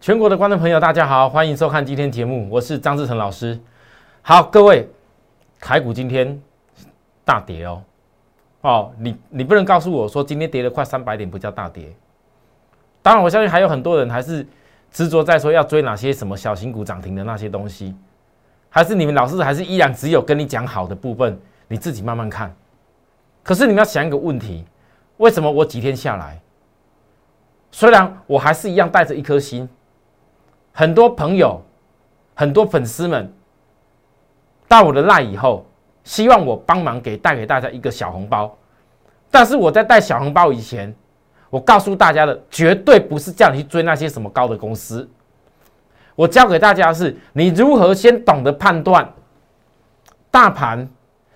[0.00, 3.58] 全国的观众朋友，大家好，欢迎收看今天节目，我是张志成老师。
[4.22, 4.88] 好，各位，
[5.58, 6.40] 台股今天
[7.24, 7.82] 大跌哦，
[8.60, 11.92] 哦，你你不能告诉我说今天跌了快三百点不叫大跌。
[13.02, 14.46] 当然，我相信还有很多人还是
[14.92, 17.92] 执着在说要追哪些什么小型股涨停的那些东西，
[18.70, 21.36] 还是你们老师还是依然只有跟你讲好的部分，
[21.66, 22.54] 你自己慢慢看。
[23.42, 24.64] 可是你们要想一个问题，
[25.16, 26.40] 为什么我几天下来，
[27.72, 29.68] 虽然我还是一样带着一颗心。
[30.78, 31.60] 很多朋友、
[32.36, 33.32] 很多粉丝们
[34.68, 35.66] 到我的赖以后，
[36.04, 38.56] 希望我帮忙给带给大家一个小红包。
[39.28, 40.94] 但是我在带小红包以前，
[41.50, 45.10] 我告诉大家的绝对不是叫你去追那些什么高的公司。
[46.14, 49.12] 我教给大家的是你如何先懂得判断
[50.30, 50.88] 大盘。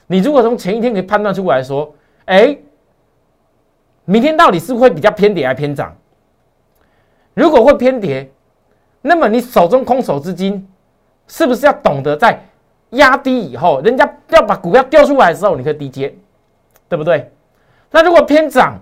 [0.06, 1.92] 你如果从前一天可以判断出来说，
[2.26, 2.56] 哎，
[4.04, 5.96] 明天到底是会比较偏跌还是偏涨？
[7.34, 8.30] 如果会偏跌。
[9.02, 10.66] 那么你手中空手资金，
[11.26, 12.40] 是不是要懂得在
[12.90, 16.14] 压低以后，人家要把股票调出来的时候，你可以低接，
[16.88, 17.30] 对不对？
[17.90, 18.78] 那如果偏涨，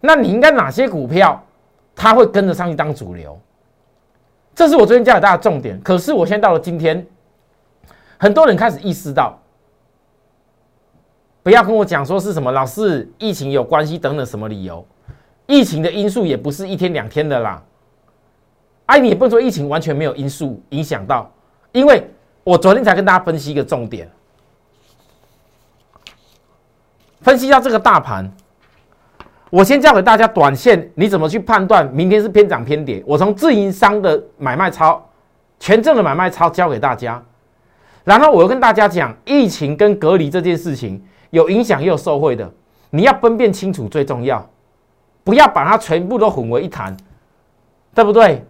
[0.00, 1.40] 那你应该哪些股票
[1.94, 3.38] 它会跟着上去当主流？
[4.54, 5.80] 这是我昨天教给大家重点。
[5.82, 7.06] 可是我现在到了今天，
[8.18, 9.38] 很多人开始意识到，
[11.42, 14.84] 不要跟我讲说是什么老是疫情有关系等等什么理由，
[15.46, 17.62] 疫情的因素也不是一天两天的啦。
[18.86, 21.30] 哎，你也不能说疫情完全没有因素影响到，
[21.72, 22.06] 因为
[22.44, 24.10] 我昨天才跟大家分析一个重点，
[27.20, 28.30] 分析一下这个大盘。
[29.50, 33.02] 我先教给大家短线你怎么去判断明天是偏涨偏跌。
[33.06, 35.06] 我从自营商的买卖超、
[35.60, 37.22] 权证的买卖超教给大家，
[38.02, 42.50] 然后我又跟大家讲疫情跟隔离这件事情有影响也有受贿的，
[42.88, 44.48] 你要分辨清楚最重要，
[45.22, 46.96] 不要把它全部都混为一谈，
[47.94, 48.42] 对不对？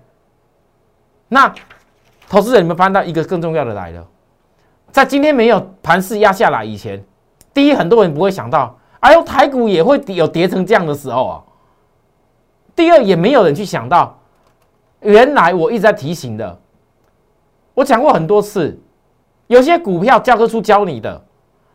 [1.32, 1.50] 那
[2.28, 4.06] 投资人，你们翻到一个更重要的来了，
[4.90, 7.02] 在今天没有盘势压下来以前，
[7.54, 11.42] 第一，很多人不会想到，哎呦，台股也会有跌成这样的时候啊。
[12.76, 14.18] 第二，也没有人去想到，
[15.00, 16.60] 原来我一直在提醒的，
[17.72, 18.78] 我讲过很多次，
[19.46, 21.24] 有些股票教科书教你的，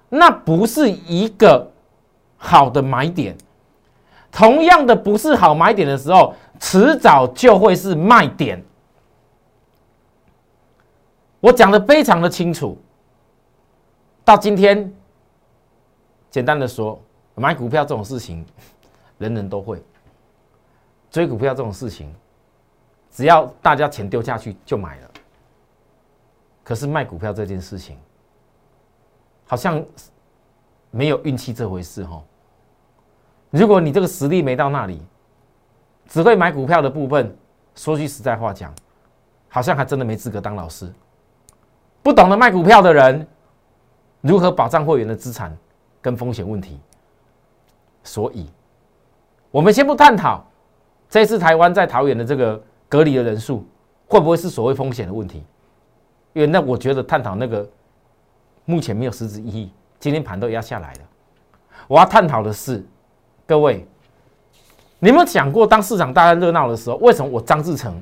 [0.09, 1.71] 那不是一个
[2.37, 3.35] 好的买点，
[4.31, 8.63] 同样的不是好买点的时候，迟早就会是卖点。
[11.47, 12.77] 我讲的非常的清楚，
[14.25, 14.93] 到今天，
[16.29, 17.01] 简单的说，
[17.35, 18.45] 买股票这种事情，
[19.17, 19.77] 人人都会；
[21.09, 22.13] 追股票这种事情，
[23.09, 25.09] 只要大家钱丢下去就买了。
[26.65, 27.97] 可是卖股票这件事情，
[29.45, 29.81] 好像
[30.91, 32.21] 没有运气这回事哈。
[33.51, 35.01] 如果你这个实力没到那里，
[36.09, 37.33] 只会买股票的部分，
[37.73, 38.75] 说句实在话讲，
[39.47, 40.93] 好像还真的没资格当老师。
[42.03, 43.27] 不懂得卖股票的人，
[44.21, 45.55] 如何保障会员的资产
[46.01, 46.79] 跟风险问题？
[48.03, 48.49] 所以，
[49.51, 50.45] 我们先不探讨
[51.09, 53.67] 这次台湾在桃园的这个隔离的人数
[54.07, 55.43] 会不会是所谓风险的问题，
[56.31, 57.69] 因为那我觉得探讨那个
[58.63, 59.71] 目前没有实质意义。
[59.99, 60.99] 今天盘都压下来了，
[61.87, 62.85] 我要探讨的是，
[63.45, 63.85] 各位，
[64.99, 68.01] 你有没有想过，当市场大家热闹的时候，为什么我张志成？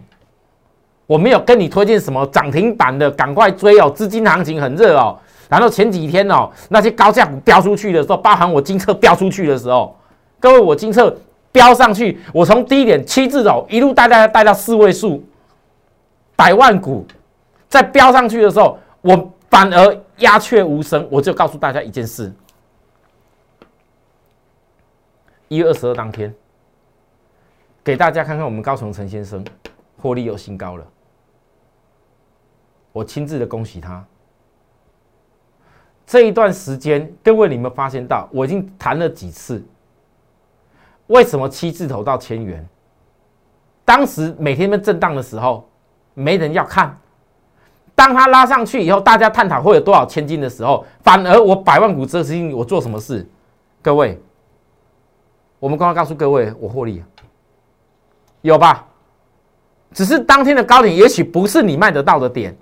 [1.08, 3.90] 我没有跟你推荐什么涨停板的，赶快追哦！
[3.90, 5.18] 资金行情很热哦。
[5.48, 9.96] 然后前几天哦，那些高价股飙出去的时候，包含我金策飙出去的时候，
[10.40, 11.16] 各位，我金策
[11.52, 15.24] 飙上去，我从低点七字头一路带大家带到四位数，
[16.36, 17.06] 百万股，
[17.70, 21.08] 在飙上去的时候，我反而鸦雀无声。
[21.12, 22.34] 我就告诉大家一件事：
[25.48, 26.34] 一月二十二当天，
[27.84, 29.46] 给大家看看我们高雄陈先生
[30.02, 30.84] 获利有新高了。
[32.96, 34.02] 我亲自的恭喜他。
[36.08, 39.62] 这一段时间，各位，你们发现到我已经谈了几次？
[41.08, 42.66] 为什么七字头到千元？
[43.84, 45.68] 当时每天在震荡的时候，
[46.14, 46.98] 没人要看。
[47.94, 53.28] 当他拉上去以后，大家探讨会有多少千金的时候，反而我百万股这资金，我做什么事？
[53.82, 54.18] 各位，
[55.60, 57.04] 我们刚刚告诉各位，我获利
[58.42, 58.88] 有吧？
[59.92, 62.58] 只是当天的高点，也许不是你卖得到的点。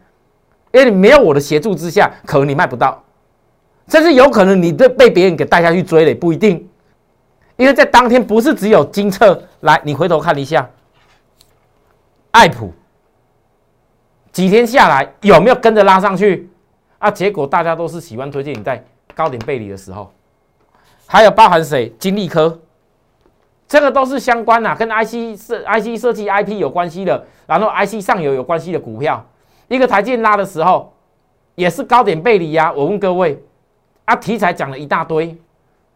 [0.74, 3.02] 因为你没有我的协助之下，可能你卖不到，
[3.88, 6.68] 甚至有可能你被被别人给带下去追了，也不一定。
[7.56, 10.68] 因为在当天不是只有金策来，你回头看一下，
[12.32, 12.74] 爱普
[14.32, 16.50] 几天下来有没有跟着拉上去
[16.98, 17.12] 啊？
[17.12, 18.84] 结果大家都是喜欢推荐你在
[19.14, 20.12] 高点背离的时候，
[21.06, 21.94] 还有包含谁？
[22.00, 22.60] 金利科
[23.68, 29.24] 这个都是相关的，跟 IC 设 IC 设计 IP 有关系的，然后 IC 上游有关系的股票，
[29.74, 30.94] 一个台建拉的时候，
[31.56, 32.72] 也是高点背离呀。
[32.72, 33.44] 我问各位，
[34.06, 35.36] 啊，题材讲了一大堆，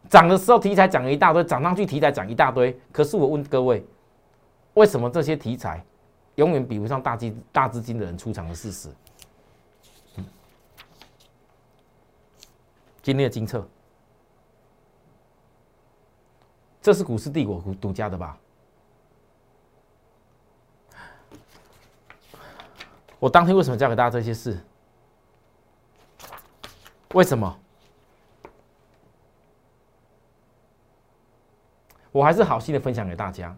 [0.09, 3.85] 涨的时候题材讲了一大堆，涨上去题材讲一大堆，可是我问各位，
[4.74, 5.85] 为什么这些题材
[6.35, 8.89] 永远比不上大金大资金的人出场的事实？
[13.03, 13.63] 今天的金策。
[16.81, 18.38] 这是股市帝国独家的吧？
[23.19, 24.59] 我当天为什么教给大家这些事？
[27.13, 27.57] 为什么？
[32.11, 33.55] 我还是好心的分享给大家。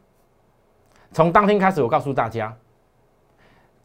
[1.12, 2.56] 从当天开始，我告诉大家，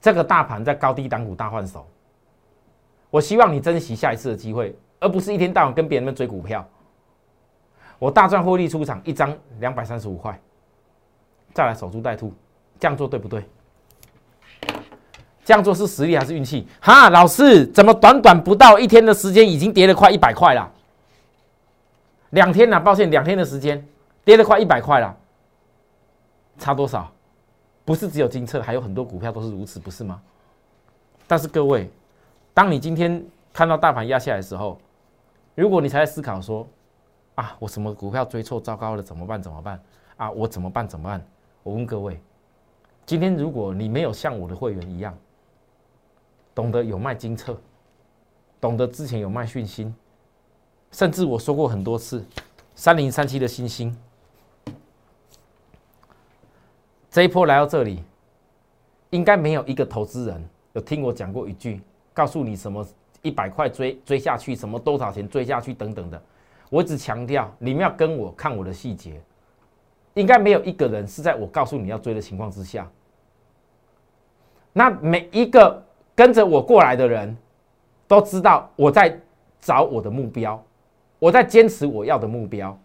[0.01, 1.87] 这个大盘在高低档股大换手。
[3.11, 6.69] 我希望你珍惜下一次的机会，而不是一天到晚跟别人们追股票。
[7.99, 10.39] 我大赚获利出场，一张两百三十五块，
[11.53, 12.33] 再来守株待兔，
[12.79, 13.49] 这样做对不对？
[15.45, 16.67] 这样做是实力还是运气？
[16.81, 20.71] 哈，老师，怎么短短不到一天的时间，已经跌了快一百块了？
[22.31, 23.87] 两天了，抱歉，两天的时间
[24.25, 25.17] 跌了快一百块了，
[26.59, 27.13] 差多少？
[27.85, 30.21] 不是只有金策，还有很多股票都是如此，不是吗？
[31.27, 31.91] 但是各位，
[32.53, 34.79] 当你今天看到大盘压下来的时候，
[35.55, 36.67] 如果你才在思考说。
[37.35, 39.43] 啊，我什么股票追错，糟糕了，怎么办？
[39.43, 39.83] 怎么办？
[40.17, 40.87] 啊，我怎么办？
[40.87, 41.21] 怎么办？
[41.65, 42.21] 我问各位，
[43.05, 45.13] 今天如果你没有像我的会员一样，
[46.55, 47.59] 懂得有卖金策，
[48.61, 49.93] 懂得之前有卖讯息，
[50.93, 52.25] 甚至我说过很多次，
[52.75, 53.97] 三零三七的星星，
[57.11, 58.03] 这一波来到这里，
[59.11, 61.81] 应该没有一个投资人有听我讲过一句，
[62.13, 62.87] 告诉你什么
[63.23, 66.23] 一百块追追下去，什么多少钱追下去等等的。
[66.71, 69.21] 我只强调，你们要跟我看我的细节，
[70.15, 72.89] 应该没有一个人是在我告诉你要追的情况之下。
[74.73, 75.81] 那每一个
[76.15, 77.37] 跟着我过来的人，
[78.07, 79.19] 都知道我在
[79.61, 80.63] 找我的目标，
[81.19, 82.79] 我在坚持我要的目标。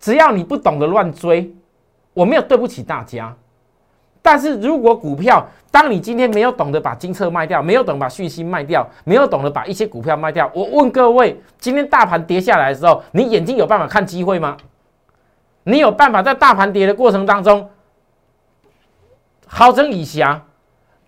[0.00, 1.54] 只要你不懂得乱追，
[2.12, 3.34] 我没有对不起大家。
[4.22, 14.56] 但是如果股票，当你今天没有懂得把金策卖掉，没有懂把讯息卖掉，没有懂得把一些股票卖掉，我问各位，今天大盘跌下来的时候，你眼睛有办法看机会吗？
[15.64, 17.68] 你有办法在大盘跌的过程当中，
[19.46, 20.40] 好整以暇，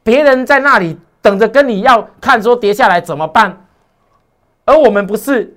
[0.03, 3.67] 别人在那里等着跟你要看说跌下来怎么办，
[4.65, 5.57] 而我们不是。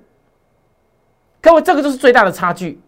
[1.40, 2.80] 各位，这个就是最大的差距。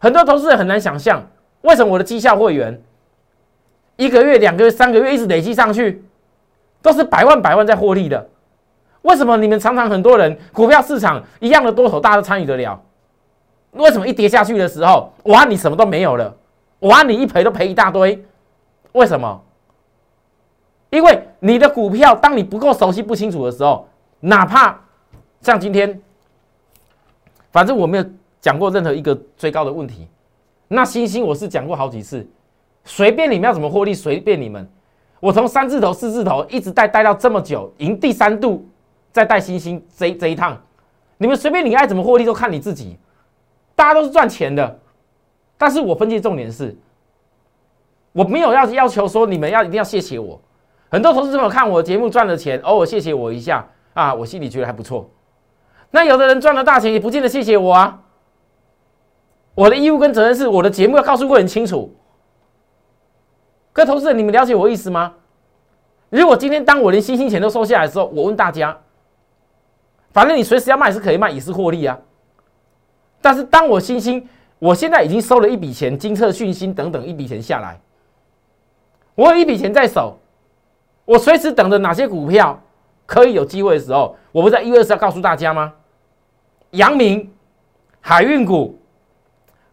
[0.00, 1.24] 很多投资人很难想象，
[1.60, 2.82] 为什么我的绩效会员。
[3.94, 6.04] 一个月、两个月、三个月，一直累积上去，
[6.82, 8.28] 都是百万、百万在获利的。
[9.02, 12.82] 为什么你们常常很多人股票市场一样的多头，大家都参与得了？
[13.70, 16.34] 为什么一跌下去的时候，哇，你什么都没有了？
[16.80, 18.20] 哇，你一赔都赔一大堆？
[18.90, 19.40] 为什么？
[20.94, 23.88] 因为你的股票，当你不够熟悉、不清楚的时候，
[24.20, 24.78] 哪怕
[25.40, 26.00] 像今天，
[27.50, 28.04] 反正我没有
[28.40, 30.06] 讲过任何一个追高的问题。
[30.68, 32.24] 那星星我是讲过好几次。
[32.84, 34.68] 随便你们要怎么获利，随便你们。
[35.18, 38.64] 我从三字头、四字头一直带带到这么久，赢第三度，
[39.10, 40.56] 再带星星这这一趟，
[41.18, 42.96] 你们随便你爱怎么获利都看你自己。
[43.74, 44.78] 大家都是赚钱的，
[45.58, 46.76] 但是我分析重点是，
[48.12, 50.40] 我没有要要求说你们要一定要谢谢我。
[50.90, 55.10] 很多投资者看我节目赚了钱，偶尔谢谢我一下啊，我心里觉得还不错。
[55.90, 58.00] 那有的人赚了大钱也不见得谢谢我啊。
[59.54, 61.94] 我的义务跟责任是我的节目要告诉会很清楚。
[63.72, 65.14] 各位投资人，你们了解我意思吗？
[66.10, 68.76] 如果今天当我连新兴钱都收下来的时候，我问大家，
[70.12, 71.98] 反正你随时要卖是可以卖，也是获利啊。
[73.20, 77.80] 但是当我新兴，我现在已经收了一笔钱，金策讯息等等一笔钱下来，
[79.14, 80.18] 我有一笔钱在手，
[81.04, 82.60] 我随时等着哪些股票
[83.06, 85.72] 可以有机会的时候，我不在一月二十号告诉大家吗？
[86.70, 87.32] 阳明、
[88.00, 88.78] 海运股，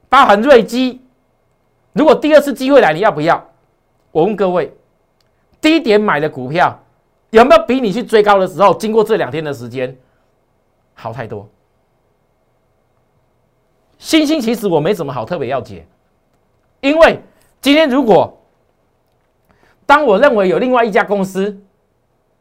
[0.09, 1.01] 包含瑞基，
[1.93, 3.49] 如果第二次机会来，你要不要？
[4.11, 4.73] 我问各位，
[5.61, 6.77] 低点买的股票
[7.29, 9.97] 有没有比你去追高的时候，经过这两天的时间
[10.93, 11.49] 好太多？
[13.97, 15.87] 星星其实我没什么好特别要解，
[16.81, 17.21] 因为
[17.61, 18.37] 今天如果
[19.91, 21.61] 当我认为有另外一家公司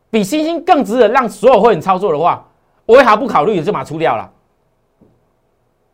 [0.08, 2.46] 比星星更值得让所有会员操作的话，
[2.86, 4.30] 我也毫不考虑就把它出掉了，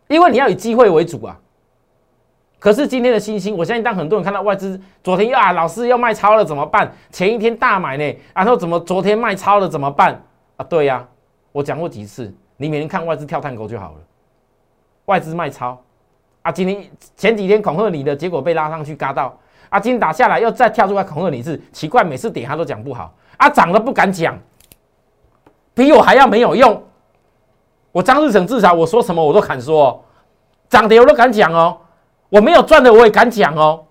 [0.09, 1.41] 因为你要以机会为主啊。
[2.59, 6.93] 可是今天的星星，我相信当很多人看到外资昨天又啊，老师要卖超了怎么办？
[7.11, 10.23] 前一天大买呢，然后怎么昨天卖超了怎么办？
[10.59, 11.09] 啊，对呀，
[11.53, 13.99] 我讲过几次，你每天看外资跳探沟就好了。
[15.07, 15.83] 外资卖超，
[16.43, 16.85] 啊，今天
[17.17, 19.35] 前几天恐吓你的结果被拉上去嘎到，
[19.69, 24.39] 啊，今天打下来又再跳出来恐吓你一次奇怪，每次点他都讲不好，啊，涨了不敢讲，
[25.75, 26.83] 比我还要没有用。
[27.93, 30.01] 我张日成至少我说什么我都敢说，哦
[30.69, 31.81] 涨跌我都敢讲哦，
[32.29, 33.87] 我没有赚的我也敢讲哦，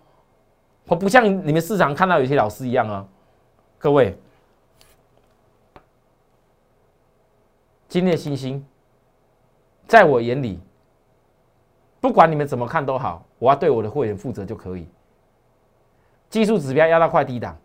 [0.88, 3.05] 我不像你们市场看到有些老师一样啊，
[3.77, 4.17] 各位。
[7.88, 8.65] 今天的星星，
[9.88, 10.60] 在我眼里，
[12.01, 14.86] 不管你们怎么看都好，我要对我的会员负责就可以。
[16.36, 17.58] 技术指标压到快低档，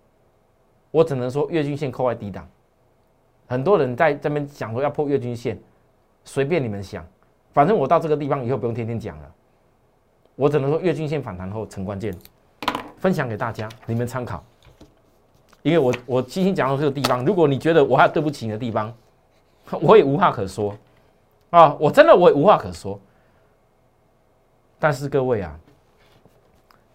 [0.92, 2.48] 我只能说月均线扣在低档。
[3.48, 5.58] 很多人在这边讲说要破月均线，
[6.24, 7.04] 随便你们想，
[7.52, 9.34] 反正我到这个地方以后不用天天讲了。
[10.36, 12.16] 我只能说月均线反弹后成关键，
[12.96, 14.40] 分享给大家，你们参考。
[15.62, 18.94] 因为我我今天讲到这个地方，如果你觉得我还有对不起你的地方，
[19.80, 20.72] 我也无话可说
[21.50, 21.74] 啊！
[21.80, 23.00] 我真的我也无话可说。
[24.78, 25.58] 但是各位啊，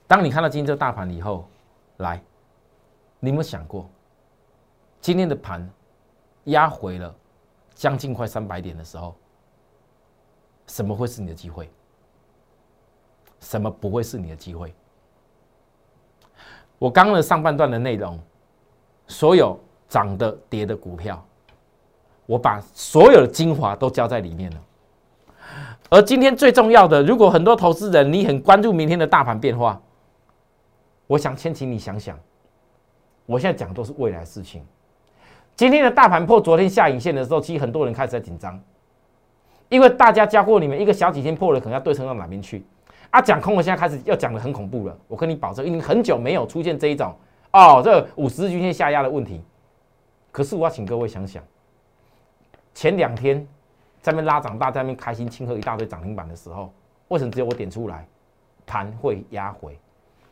[0.07, 1.45] 当你看到今天这大盘以后，
[1.97, 2.21] 来，
[3.19, 3.89] 你有没有想过，
[4.99, 5.69] 今天的盘
[6.45, 7.13] 压回了
[7.73, 9.15] 将近快三百点的时候，
[10.67, 11.69] 什么会是你的机会？
[13.39, 14.73] 什么不会是你的机会？
[16.77, 18.19] 我刚刚的上半段的内容，
[19.07, 21.23] 所有涨的跌的股票。
[22.25, 24.61] 我把所有的精华都交在里面了。
[25.91, 29.79] 而今天最重要的，如果很多投资人你很关注明天的大盘变化，
[31.07, 32.19] 我想先请你想想，
[33.25, 34.65] 我现在讲都是未来事情。
[35.55, 38.59] 今天的大盘破昨天下影线的时候，其实很多人开始在紧张，
[39.69, 42.65] 因为大家教过你们，一个小几天破了，可能要对称到哪边去
[43.11, 43.21] 啊？
[43.21, 44.97] 讲空了，现在开始要讲的很恐怖了。
[45.07, 47.15] 我跟你保证，因为很久没有出现这一种
[47.53, 49.41] 哦，这五十日均线下压的问题。
[50.31, 51.41] 可是我要请各位想想。
[52.73, 53.39] 前两天
[54.01, 56.73] 在那边拉涨，大家那边开心庆贺一大堆涨停板的时候，
[57.07, 58.05] 为什么只有我点出来？
[58.65, 59.79] 盘会压回，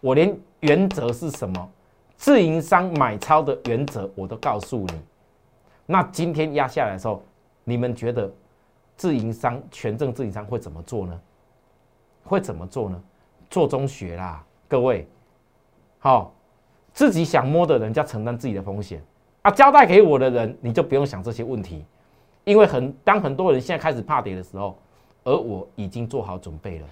[0.03, 1.71] 我连原则是什么，
[2.17, 5.01] 自营商买超的原则我都告诉你。
[5.85, 7.23] 那今天压下来的时候，
[7.63, 8.29] 你们觉得
[8.97, 11.17] 自营商权证自营商会怎么做呢？
[12.25, 13.01] 会怎么做呢？
[13.49, 15.07] 做中学啦，各位，
[15.99, 16.33] 好，
[16.91, 19.01] 自己想摸的人家承担自己的风险
[19.43, 21.85] 啊，交代给我的人你就不用想这些问题。
[22.43, 24.77] 因为很当很多人现在开始怕跌的时候，
[25.23, 26.87] 而我已经做好准备了。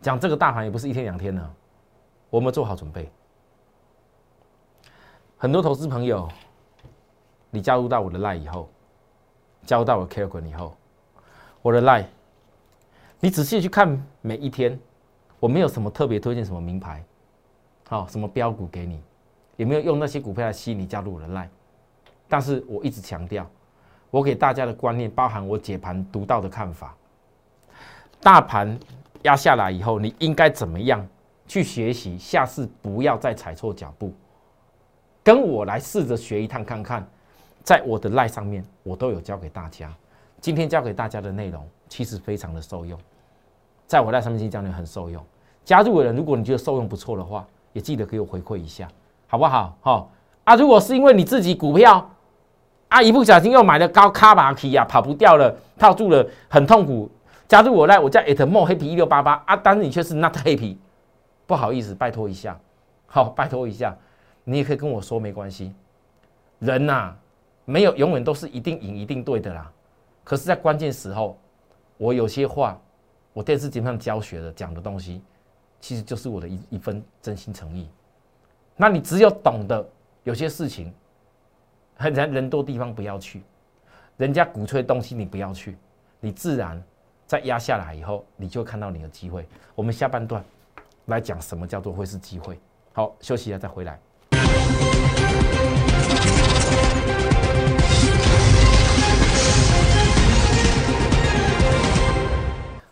[0.00, 1.54] 讲这个大盘也不是一天两天了，
[2.30, 3.10] 我们做好准备。
[5.36, 6.28] 很多投资朋友，
[7.50, 8.68] 你加入到我的 line 以后，
[9.64, 10.74] 加入到我 care 滚以后，
[11.60, 12.06] 我的 line，
[13.20, 14.78] 你仔细去看每一天，
[15.38, 17.04] 我没有什么特别推荐什么名牌，
[17.88, 19.02] 好什么标股给你，
[19.56, 21.48] 也没有用那些股票来吸引你加入我的 line。
[22.26, 23.46] 但是我一直强调，
[24.10, 26.96] 我给大家的观念包含我解盘独到的看法。
[28.20, 28.78] 大盘
[29.22, 31.06] 压下来以后，你应该怎么样
[31.46, 32.16] 去学习？
[32.18, 34.12] 下次不要再踩错脚步，
[35.22, 37.06] 跟我来试着学一趟看看。
[37.62, 39.92] 在我的赖上面，我都有教给大家。
[40.40, 42.98] 今天教给大家的内容其实非常的受用，
[43.86, 45.22] 在我赖上面今天教你很受用。
[45.64, 48.88] 加入的人，如果你觉得受用不错的话，也记得给我回馈一下，
[49.26, 49.76] 好不好？
[49.80, 50.10] 好
[50.44, 52.10] 啊，如果是因为你自己股票。
[52.88, 53.00] 啊！
[53.00, 57.08] 一不小心又买了高卡巴奇呀，跑不掉了，套住了，很痛苦。
[57.50, 60.76] 加入我来，我叫 at more 一六八八啊，但是你却是 not happy，
[61.48, 62.56] 不好意思，拜托一下，
[63.08, 63.92] 好，拜托一下，
[64.44, 65.74] 你也可以跟我说没关系。
[66.60, 67.12] 人呐，
[67.64, 69.68] 没有永远都是一定赢、一定对的啦。
[70.22, 71.36] 可是，在关键时候，
[71.96, 72.80] 我有些话，
[73.32, 75.20] 我电视节目上教学的讲的东西，
[75.80, 77.88] 其实就是我的一一份真心诚意。
[78.76, 79.84] 那你只有懂得
[80.22, 80.94] 有些事情。
[81.98, 83.42] 人人多地方不要去，
[84.18, 85.76] 人家鼓吹东西你不要去，
[86.20, 86.80] 你自然
[87.30, 89.46] 在压下来以后，你就看到你的机会。
[89.76, 90.44] 我们下半段
[91.06, 92.58] 来讲什么叫做会是机会。
[92.92, 94.00] 好，休息一下再回来。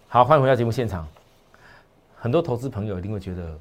[0.06, 1.04] 好，欢迎回到节目现场。
[2.14, 3.58] 很多投资朋友一定会觉得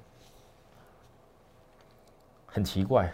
[2.45, 3.11] 很奇怪。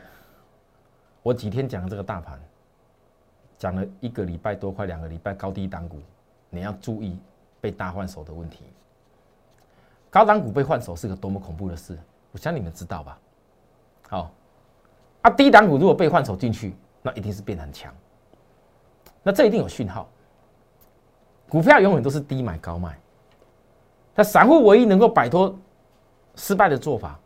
[1.21, 2.37] 我几天讲这个大盘，
[3.57, 6.01] 讲了一个礼拜多，快两个礼拜，高低档股，
[6.49, 7.17] 你要注意
[7.63, 8.65] 被大换手的问题。
[10.09, 11.97] 高档股被换手是个多么恐怖的事，
[12.33, 13.17] 我想你们知道吧？
[14.09, 14.31] 好，
[15.21, 17.95] 啊，低档股如果被换手进去，那一定是变很强，
[19.23, 20.09] 那这一定有讯号。
[21.47, 22.99] 股票永远都是低买高卖，
[24.13, 25.57] 那散户唯一能够摆脱
[26.35, 27.17] 失败的做法，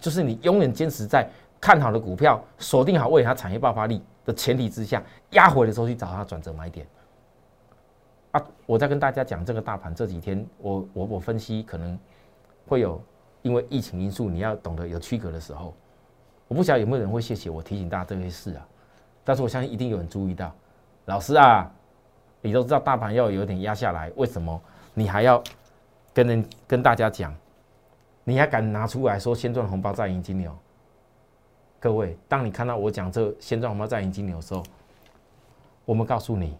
[0.00, 1.30] 就是你永远坚持在。
[1.60, 6.86] 看好的股票，锁定好未来它产业爆发力的前提之下，压回的时候去找它转折买点。
[8.32, 11.98] 啊，我在跟大家讲这个大盘这几天，我我我分析可能
[12.66, 13.02] 会有
[13.42, 15.74] 因为疫情因素，你要懂得有区隔的时候。
[16.46, 18.66] 我不晓得有没有人会谢谢我提醒大家这些事啊，
[19.22, 20.52] 但是我相信一定有人注意到，
[21.04, 21.70] 老师啊，
[22.40, 24.60] 你都知道大盘要有点压下来，为什么
[24.92, 25.40] 你还要
[26.12, 27.32] 跟人跟大家讲，
[28.24, 30.52] 你还敢拿出来说先赚红包再赢金牛？
[31.78, 34.62] 各位，当你看到我讲这先赚红包再赢金牛的时候，
[35.84, 36.58] 我们告诉你，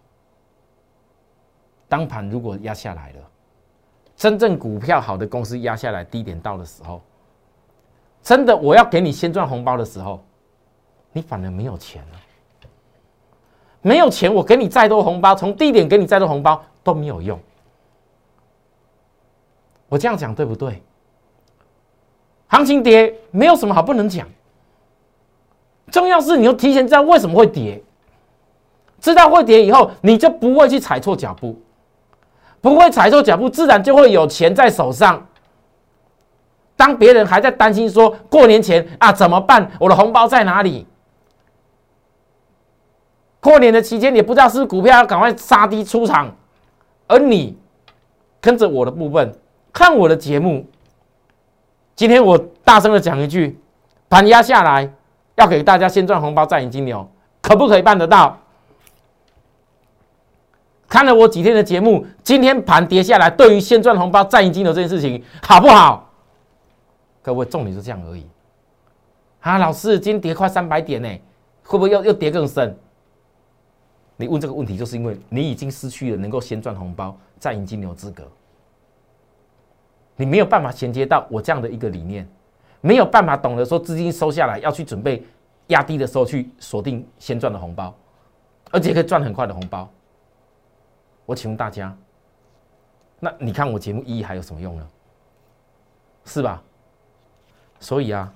[1.91, 3.17] 当盘如果压下来了，
[4.17, 7.03] 真正股票好的公司压下来低点到的时候。
[8.23, 10.23] 真的，我要给你先赚红包的时候，
[11.13, 12.19] 你反而没有钱了。
[13.83, 17.37] 没有钱，我给你再多红包，从低点给你再多红包都没有用。
[19.89, 20.81] 我这样讲对不对？
[22.47, 24.29] 行情跌没有什么好不能讲，
[25.91, 27.83] 重要是你要提前知道为什么会跌，
[29.01, 31.59] 知道会跌以后，你就不会去踩错脚步，
[32.61, 35.27] 不会踩错脚步，自然就会有钱在手上。
[36.77, 39.71] 当别人还在担心说过年前啊怎么办？
[39.79, 40.87] 我的红包在哪里？
[43.39, 46.35] 过年的期间也不知道是股票要赶快杀低出场，
[47.07, 47.57] 而你
[48.41, 49.35] 跟着我的部分
[49.73, 50.67] 看我的节目。
[51.97, 53.59] 今天我大声的讲一句：
[54.09, 54.91] 盘压下来，
[55.37, 57.11] 要给大家先赚红包再赢金牛，
[57.43, 58.39] 可不可以办得到？
[60.91, 66.13] 看了我几天的节目，今天盘跌下来，对于先赚红包再赢金牛这件事情好不好？
[67.23, 68.27] 各位，重点是这样而已。
[69.39, 71.09] 啊，老师，今天跌快三百点呢，
[71.63, 72.77] 会不会又又跌更深？
[74.17, 78.25] 你问这个问题，就是因为你已经失去了能够先赚红包再赢金牛资格。
[80.17, 82.29] 你没有办法衔接到我这样的一个理念，
[82.81, 85.23] 没有办法懂得说资金收下来要去准备
[85.69, 87.95] 压低的时候去锁定先赚的红包，
[88.73, 89.89] 而且可以赚很快的红包。
[91.31, 91.97] 我请问大家，
[93.21, 94.91] 那你看我节目意义还有什么用呢？
[96.25, 96.61] 是吧？
[97.79, 98.35] 所以啊，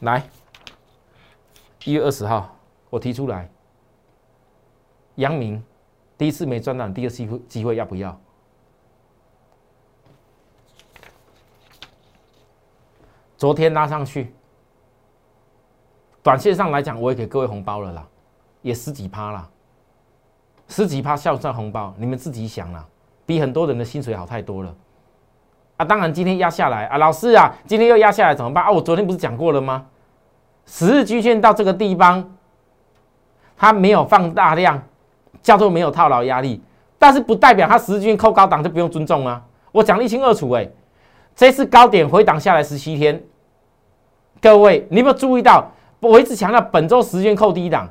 [0.00, 0.26] 来
[1.84, 2.56] 一月二十号，
[2.88, 3.50] 我提出来，
[5.16, 5.62] 杨明
[6.16, 8.18] 第一次没赚到，第二次机会要不要？
[13.36, 14.32] 昨天拉上去，
[16.22, 18.08] 短线上来讲，我也给各位红包了啦，
[18.62, 19.50] 也十几趴啦，
[20.68, 22.84] 十几趴笑算红包，你们自己想啦，
[23.26, 24.74] 比很多人的薪水好太多了。
[25.76, 28.70] 啊，当然今天压下来啊，老师啊，今天又压下来怎么办啊？
[28.70, 29.86] 我昨天不是讲过了吗？
[30.66, 32.36] 十日均线到这个地方，
[33.56, 34.82] 它没有放大量，
[35.42, 36.62] 叫做没有套牢压力，
[36.98, 39.42] 但是不代表它十日均线扣高档就不用尊重啊。
[39.72, 40.68] 我讲的一清二楚哎，
[41.34, 43.22] 这次高点回档下来十七天，
[44.40, 45.70] 各位你有没有注意到？
[46.00, 47.88] 我一直强调本周时间扣低档，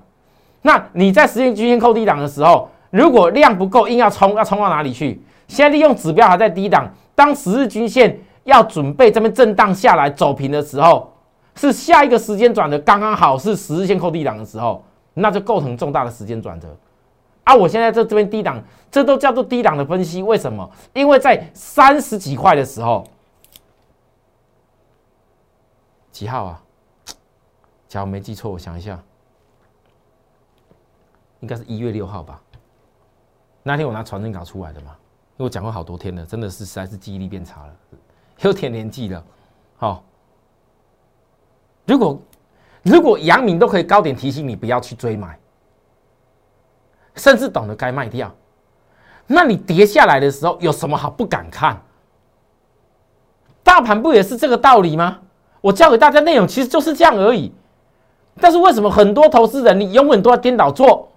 [0.62, 5.22] 那你在时间均线扣低档的时候，如果量不够，硬要冲，要冲到哪里去？
[5.48, 6.92] 现在利用指标还在低档。
[7.14, 11.12] 当十日均线要准备这边震荡下来走平的时候，
[11.56, 16.68] 是下一个时间转折刚刚好是十日线扣低档的时候，那就构成重大的时间转折。
[17.44, 20.22] 啊，我现在在这边低档，这都叫做低档的分析。
[20.24, 20.70] 为什么？
[20.94, 23.04] 因为在三十几块的时候，
[26.12, 26.62] 几号啊？
[27.88, 28.98] 假如没记错，我想一下，
[31.42, 32.42] 应该是一月六号吧。
[33.62, 34.96] 那天我拿传真稿出来的嘛。
[35.38, 37.74] 因为我讲过好多天了，真的是实在是记忆力变差了，
[38.42, 39.24] 有点年纪了。
[39.78, 40.04] 好，
[41.88, 42.20] 如果
[42.84, 45.40] 如果杨明都可以高点提醒你不要去追买，
[47.16, 48.32] 甚至懂得该卖掉，
[49.26, 51.82] 那你跌下来的时候有什么好不敢看？
[53.64, 55.22] 大盘不也是这个道理吗？
[55.62, 57.52] 我教给大家内容其实就是这样而已。
[58.40, 61.11] 但是为什么很多投资人你永远都要颠倒做？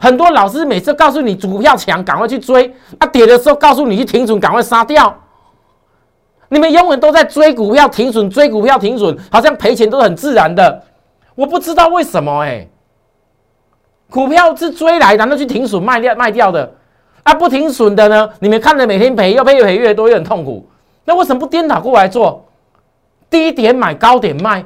[0.00, 5.14] 很多老师每次告诉你股票强，赶快去追；啊，跌的时候告诉你去停损，赶快杀掉。
[6.48, 10.82] 你们永远都在追股票停损，追股票停损，好像赔钱都是很自然的。
[11.34, 12.66] 我不知道为什么哎，
[14.08, 16.72] 股票是追来，难道去停损卖掉卖掉的？
[17.22, 18.30] 啊，不停损的呢？
[18.40, 20.66] 你们看着每天赔，又赔越赔越多，又很痛苦。
[21.04, 22.48] 那为什么不颠倒过来做？
[23.28, 24.64] 低点买，高点卖，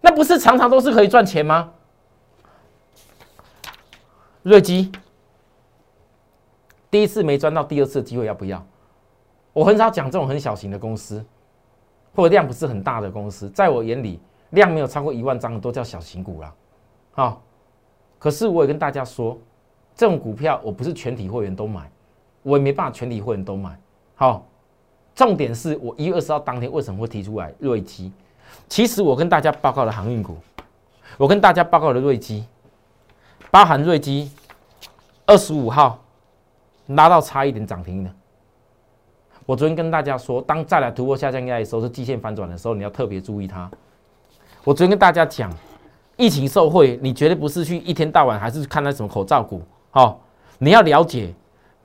[0.00, 1.70] 那不是常常都是可以赚钱吗？
[4.42, 4.90] 瑞基
[6.90, 8.64] 第一次没赚到，第二次机会要不要？
[9.52, 11.22] 我很少讲这种很小型的公司，
[12.14, 14.18] 或者量不是很大的公司，在我眼里，
[14.50, 16.54] 量没有超过一万张的都叫小型股了。
[17.12, 17.42] 好，
[18.18, 19.38] 可是我也跟大家说，
[19.94, 21.90] 这种股票我不是全体会员都买，
[22.42, 23.78] 我也没办法全体会员都买。
[24.14, 24.46] 好，
[25.14, 28.10] 重点是我一月二十号当天为什么会提出来瑞基？
[28.68, 30.38] 其实我跟大家报告的航运股，
[31.18, 32.46] 我跟大家报告的瑞基。
[33.50, 34.30] 包含瑞基
[35.26, 35.98] 二十五号
[36.86, 38.10] 拉到差一点涨停的。
[39.44, 43.68] 我昨天跟大家说，当再来突破下降压力的时候，是季线反转的时候，你要特别注意它。
[44.62, 45.52] 我昨天跟大家讲，
[46.16, 50.20] 疫情受惠，你绝对不是去一天到晚还是看那什么口罩股，好，
[50.58, 51.34] 你要了解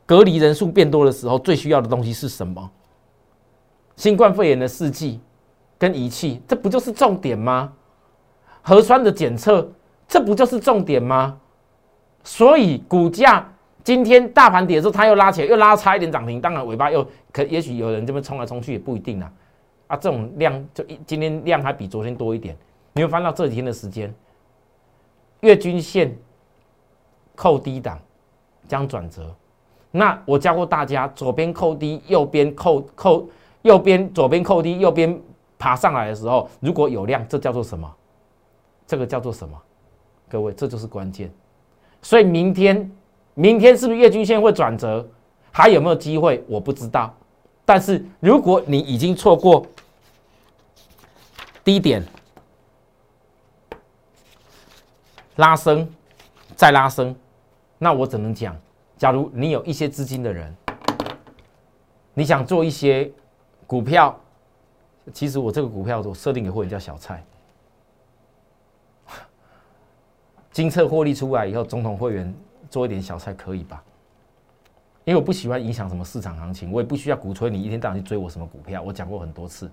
[0.06, 2.70] 隔离人数变多的时候，最需要的东西是什么？
[3.96, 5.20] 新冠肺炎的试剂
[5.80, 7.74] 跟仪器，这不就是重点吗？
[8.62, 9.72] 核酸的检测，
[10.08, 11.40] 这不就是重点吗？
[12.26, 13.48] 所以股价
[13.84, 19.32] 今天大盘跌的时候，它又拉起来，又拉差一点涨停，当然尾巴又可，也许有人这边冲来冲去也不一定啊。
[19.88, 22.58] 啊，这种量就一今天量还比昨天多一点，
[22.94, 24.12] 你会翻到这几天的时间，
[25.42, 26.18] 月均线
[27.36, 28.00] 扣低档
[28.68, 29.34] 将转折。
[29.92, 33.30] 那我教过大家，左边扣低，右边扣扣，
[33.62, 35.22] 右边左边扣低，右边
[35.60, 37.96] 爬上来的时候，如果有量，这叫做什么？
[38.88, 39.56] 这个叫做什么？
[40.28, 41.32] 各位，这就是关键。
[42.06, 42.92] 所以明天，
[43.34, 45.04] 明天是不是月均线会转折？
[45.52, 46.44] 还有没有机会？
[46.48, 47.12] 我不知道。
[47.66, 49.66] 但是如果你已经错过
[51.64, 52.06] 低点
[55.38, 55.90] 拉升，
[56.56, 57.16] 再拉升，
[57.80, 58.56] 那我只能讲，
[59.00, 60.56] 假如你有一些资金的人，
[62.14, 63.12] 你想做一些
[63.66, 64.16] 股票，
[65.12, 67.26] 其实我这个股票我设定给会员叫小菜。
[70.56, 72.34] 金策获利出来以后，总统会员
[72.70, 73.84] 做一点小菜可以吧？
[75.04, 78.82] 因为我不喜欢影响什么市场行情，我也不需要鼓吹你一天到晚去追我什么股票。
[78.82, 79.70] 我讲过很多次，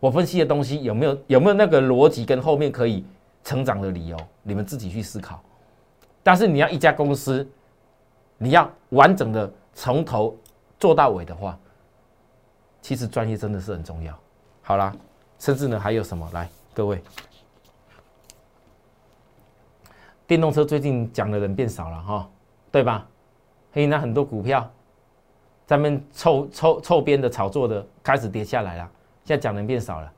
[0.00, 3.04] 我分析的东西有没有有没有那个逻辑跟后面可以
[3.44, 5.40] 成长的理由，你们自己去思考。
[6.20, 7.48] 但是你要一家公司，
[8.38, 10.36] 你要完整的从头
[10.80, 11.56] 做到尾的话，
[12.82, 14.18] 其实专业真的是很重要。
[14.62, 14.92] 好啦，
[15.38, 16.28] 甚至呢还有什么？
[16.32, 17.00] 来，各位。
[20.28, 22.28] 电动车最近讲的人变少了哈，
[22.70, 23.08] 对吧？
[23.72, 24.70] 所以那很多股票，
[25.64, 28.90] 咱们凑凑凑边的炒作的开始跌下来了，
[29.24, 30.12] 现在讲人变少了。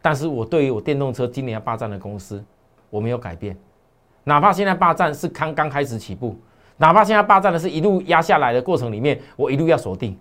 [0.00, 2.42] 但是我对于我电动车今年要霸占的公司，
[2.88, 3.54] 我没有改变，
[4.24, 6.34] 哪怕现在霸占是刚刚开始起步，
[6.78, 10.18] 哪怕现在霸占的是一路压下来的过程里面，我一路要锁定。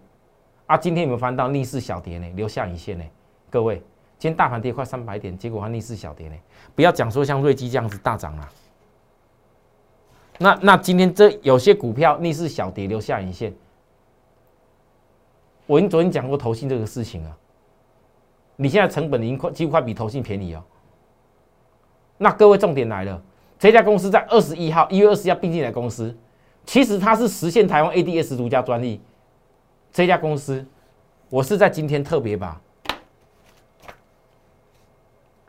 [0.65, 2.29] 啊，今天有没有翻到逆势小跌呢？
[2.35, 3.03] 留下影线呢？
[3.49, 3.77] 各位，
[4.17, 6.35] 今天大盘跌快三百点，结果还逆势小跌呢？
[6.75, 8.49] 不要讲说像瑞基这样子大涨了。
[10.39, 13.53] 那那今天这有些股票逆势小跌留下影线，
[15.67, 17.37] 我已经昨天讲过投信这个事情啊，
[18.55, 20.63] 你现在成本已经快几乎快比投信便宜哦。
[22.17, 23.21] 那各位重点来了，
[23.59, 26.15] 这家公司在二十一号一月二十号并进来公司，
[26.65, 29.01] 其实它是实现台湾 ADS 独家专利。
[29.91, 30.65] 这家公司，
[31.29, 32.59] 我是在今天特别把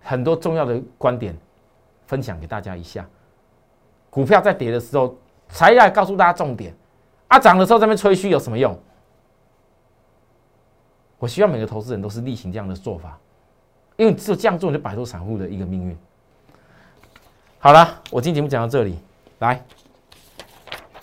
[0.03, 1.35] 很多重要的观点
[2.07, 3.09] 分享给大家一下。
[4.15, 5.13] 股票在跌的时候，
[5.49, 6.73] 才要告诉大家重点。
[7.27, 8.79] 啊，涨的时候在那边吹嘘有什么用？
[11.19, 13.19] 我希望每个投资人都是例行这样的做法，
[13.97, 15.99] 因为只有这样做你，就摆脱散户的一个命运。
[17.59, 19.01] 好了，我今天节目讲到这里，
[19.41, 19.61] 来，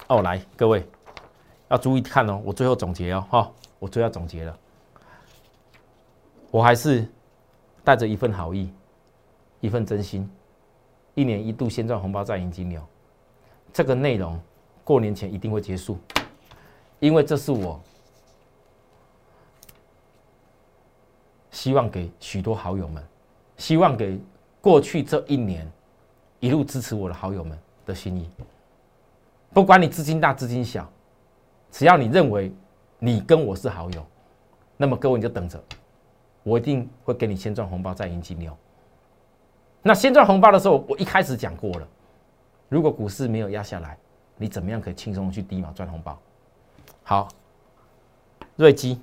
[0.07, 0.87] 哦，来，各位
[1.67, 4.57] 要注意看哦，我最后总结哦，哈，我最后总结了，
[6.49, 7.05] 我还是
[7.83, 8.71] 带着一份好意，
[9.59, 10.31] 一份真心，
[11.13, 12.81] 一年一度先赚红包再赢金牛。
[13.73, 14.39] 这个内容
[14.83, 15.97] 过年前一定会结束，
[16.99, 17.79] 因为这是我
[21.51, 23.03] 希望给许多好友们，
[23.57, 24.19] 希望给
[24.59, 25.69] 过去这一年
[26.39, 28.29] 一路支持我的好友们的心意。
[29.53, 30.89] 不管你资金大资金小，
[31.71, 32.51] 只要你认为
[32.99, 34.05] 你跟我是好友，
[34.77, 35.61] 那么各位你就等着，
[36.43, 38.55] 我一定会给你先赚红包再赢金牛。
[39.81, 41.87] 那先赚红包的时候，我一开始讲过了。
[42.71, 43.97] 如果股市没有压下来，
[44.37, 46.17] 你怎么样可以轻松去低毛赚红包？
[47.03, 47.27] 好，
[48.55, 48.97] 瑞基、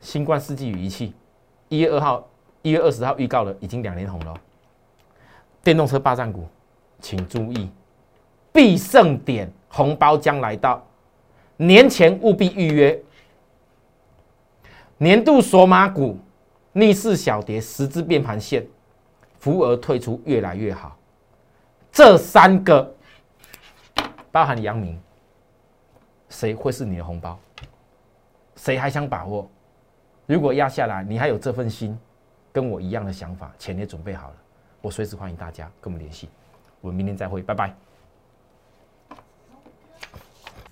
[0.00, 1.12] 新冠世纪仪器，
[1.68, 2.24] 一月二号、
[2.62, 4.32] 一月二十号预告了，已经两连红了。
[5.60, 6.46] 电动车霸占股，
[7.00, 7.68] 请注意，
[8.52, 10.80] 必胜点红包将来到，
[11.56, 13.02] 年前务必预约。
[14.98, 16.16] 年度索马股
[16.74, 18.64] 逆势小跌，十字变盘线，
[19.40, 20.96] 扶额退出越来越好。
[21.98, 22.94] 这三个
[24.30, 24.96] 包含杨明，
[26.28, 27.36] 谁会是你的红包？
[28.54, 29.50] 谁还想把握？
[30.24, 31.98] 如果压下来，你还有这份心，
[32.52, 34.36] 跟我一样的想法，钱也准备好了，
[34.80, 36.28] 我随时欢迎大家跟我们联系。
[36.80, 37.74] 我们明天再会，拜拜。